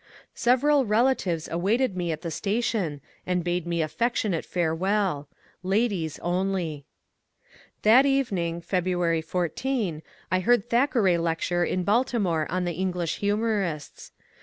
Several 0.33 0.83
relatives 0.83 1.47
awaited 1.51 1.95
me 1.95 2.11
at 2.11 2.23
the 2.23 2.31
station 2.31 3.01
and 3.27 3.43
bade 3.43 3.67
me 3.67 3.83
affectionate 3.83 4.45
farewell. 4.45 5.27
Ladies 5.61 6.17
only! 6.23 6.85
That 7.83 8.07
evening 8.07 8.61
(February 8.61 9.21
14) 9.21 10.01
I 10.31 10.39
heard 10.39 10.67
Thackeray 10.67 11.19
lecture 11.19 11.63
in 11.63 11.83
Baltimore 11.83 12.47
on 12.49 12.65
the 12.65 12.73
English 12.73 13.17
humourists. 13.17 14.11